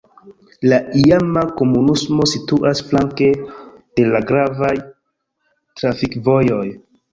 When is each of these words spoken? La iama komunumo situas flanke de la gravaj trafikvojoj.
La 0.69 0.77
iama 1.01 1.43
komunumo 1.59 2.25
situas 2.31 2.81
flanke 2.89 3.29
de 4.01 4.07
la 4.15 4.23
gravaj 4.33 4.75
trafikvojoj. 4.89 6.67